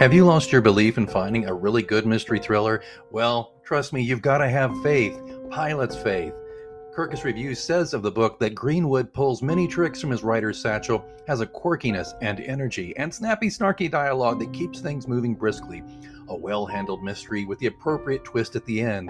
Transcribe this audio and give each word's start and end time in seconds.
Have 0.00 0.14
you 0.14 0.24
lost 0.24 0.50
your 0.50 0.62
belief 0.62 0.96
in 0.96 1.06
finding 1.06 1.44
a 1.44 1.52
really 1.52 1.82
good 1.82 2.06
mystery 2.06 2.38
thriller? 2.38 2.82
Well, 3.10 3.60
trust 3.62 3.92
me, 3.92 4.00
you've 4.00 4.22
got 4.22 4.38
to 4.38 4.48
have 4.48 4.72
faith. 4.82 5.20
Pilot's 5.50 5.94
faith. 5.94 6.32
Kirkus 6.94 7.22
Review 7.22 7.54
says 7.54 7.94
of 7.94 8.02
the 8.02 8.10
book 8.10 8.40
that 8.40 8.56
Greenwood 8.56 9.12
pulls 9.12 9.42
many 9.42 9.68
tricks 9.68 10.00
from 10.00 10.10
his 10.10 10.24
writer's 10.24 10.60
satchel, 10.60 11.04
has 11.28 11.40
a 11.40 11.46
quirkiness 11.46 12.14
and 12.20 12.40
energy, 12.40 12.96
and 12.96 13.14
snappy, 13.14 13.46
snarky 13.46 13.88
dialogue 13.88 14.40
that 14.40 14.52
keeps 14.52 14.80
things 14.80 15.06
moving 15.06 15.36
briskly. 15.36 15.84
A 16.30 16.36
well 16.36 16.66
handled 16.66 17.04
mystery 17.04 17.44
with 17.44 17.60
the 17.60 17.68
appropriate 17.68 18.24
twist 18.24 18.56
at 18.56 18.64
the 18.64 18.80
end. 18.80 19.08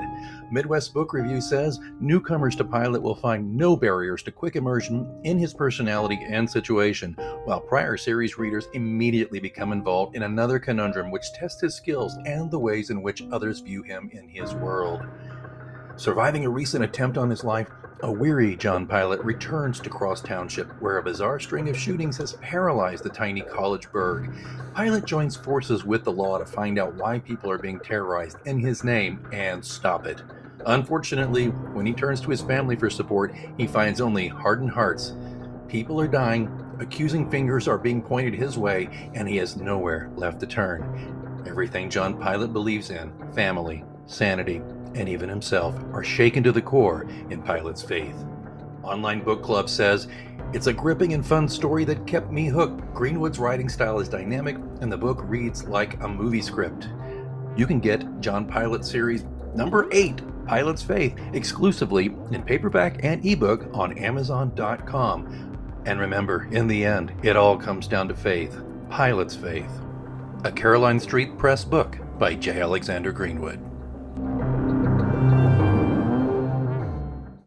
Midwest 0.52 0.92
Book 0.92 1.14
Review 1.14 1.40
says 1.40 1.80
newcomers 2.00 2.54
to 2.56 2.64
Pilot 2.64 3.00
will 3.00 3.14
find 3.14 3.56
no 3.56 3.74
barriers 3.76 4.22
to 4.24 4.30
quick 4.30 4.56
immersion 4.56 5.10
in 5.24 5.38
his 5.38 5.54
personality 5.54 6.18
and 6.28 6.48
situation, 6.48 7.14
while 7.44 7.60
prior 7.60 7.96
series 7.96 8.36
readers 8.36 8.68
immediately 8.74 9.40
become 9.40 9.72
involved 9.72 10.16
in 10.16 10.24
another 10.24 10.58
conundrum 10.58 11.10
which 11.10 11.32
tests 11.32 11.62
his 11.62 11.74
skills 11.74 12.14
and 12.26 12.50
the 12.50 12.58
ways 12.58 12.90
in 12.90 13.00
which 13.00 13.22
others 13.32 13.60
view 13.60 13.82
him 13.82 14.10
in 14.12 14.28
his 14.28 14.54
world. 14.54 15.00
Surviving 16.00 16.46
a 16.46 16.48
recent 16.48 16.82
attempt 16.82 17.18
on 17.18 17.28
his 17.28 17.44
life, 17.44 17.68
a 18.02 18.10
weary 18.10 18.56
John 18.56 18.86
Pilot 18.86 19.20
returns 19.20 19.78
to 19.80 19.90
Cross 19.90 20.22
Township, 20.22 20.66
where 20.80 20.96
a 20.96 21.02
bizarre 21.02 21.38
string 21.38 21.68
of 21.68 21.76
shootings 21.76 22.16
has 22.16 22.38
paralyzed 22.40 23.04
the 23.04 23.10
tiny 23.10 23.42
college 23.42 23.92
burg. 23.92 24.30
Pilot 24.72 25.04
joins 25.04 25.36
forces 25.36 25.84
with 25.84 26.04
the 26.04 26.10
law 26.10 26.38
to 26.38 26.46
find 26.46 26.78
out 26.78 26.94
why 26.94 27.18
people 27.18 27.50
are 27.50 27.58
being 27.58 27.78
terrorized 27.78 28.38
in 28.46 28.58
his 28.58 28.82
name 28.82 29.28
and 29.30 29.62
stop 29.62 30.06
it. 30.06 30.22
Unfortunately, 30.64 31.48
when 31.48 31.84
he 31.84 31.92
turns 31.92 32.22
to 32.22 32.30
his 32.30 32.40
family 32.40 32.76
for 32.76 32.88
support, 32.88 33.34
he 33.58 33.66
finds 33.66 34.00
only 34.00 34.26
hardened 34.26 34.70
hearts. 34.70 35.12
People 35.68 36.00
are 36.00 36.08
dying, 36.08 36.50
accusing 36.78 37.30
fingers 37.30 37.68
are 37.68 37.76
being 37.76 38.00
pointed 38.00 38.32
his 38.32 38.56
way, 38.56 38.88
and 39.12 39.28
he 39.28 39.36
has 39.36 39.54
nowhere 39.54 40.10
left 40.16 40.40
to 40.40 40.46
turn. 40.46 41.44
Everything 41.46 41.90
John 41.90 42.18
Pilot 42.18 42.54
believes 42.54 42.88
in 42.88 43.12
family, 43.34 43.84
sanity, 44.06 44.62
and 44.94 45.08
even 45.08 45.28
himself 45.28 45.74
are 45.92 46.04
shaken 46.04 46.42
to 46.42 46.52
the 46.52 46.62
core 46.62 47.06
in 47.30 47.42
Pilot's 47.42 47.82
faith. 47.82 48.16
Online 48.82 49.22
Book 49.22 49.42
Club 49.42 49.68
says, 49.68 50.08
It's 50.52 50.66
a 50.66 50.72
gripping 50.72 51.12
and 51.12 51.24
fun 51.24 51.48
story 51.48 51.84
that 51.84 52.06
kept 52.06 52.30
me 52.30 52.48
hooked. 52.48 52.94
Greenwood's 52.94 53.38
writing 53.38 53.68
style 53.68 54.00
is 54.00 54.08
dynamic, 54.08 54.56
and 54.80 54.90
the 54.90 54.96
book 54.96 55.20
reads 55.22 55.64
like 55.64 56.02
a 56.02 56.08
movie 56.08 56.42
script. 56.42 56.88
You 57.56 57.66
can 57.66 57.80
get 57.80 58.20
John 58.20 58.46
Pilot 58.46 58.84
series 58.84 59.24
number 59.54 59.88
8, 59.92 60.46
Pilot's 60.46 60.82
Faith, 60.82 61.18
exclusively 61.32 62.06
in 62.30 62.42
paperback 62.42 63.04
and 63.04 63.24
ebook 63.24 63.68
on 63.72 63.96
Amazon.com. 63.98 65.82
And 65.86 66.00
remember, 66.00 66.48
in 66.50 66.66
the 66.66 66.84
end, 66.84 67.12
it 67.22 67.36
all 67.36 67.56
comes 67.56 67.86
down 67.86 68.08
to 68.08 68.14
faith. 68.14 68.60
Pilot's 68.90 69.36
Faith. 69.36 69.70
A 70.44 70.52
Caroline 70.52 71.00
Street 71.00 71.36
Press 71.38 71.64
book 71.64 71.98
by 72.18 72.34
J. 72.34 72.60
Alexander 72.60 73.12
Greenwood. 73.12 73.69